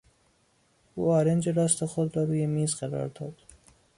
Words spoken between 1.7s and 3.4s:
خود را روی میز قرار داد.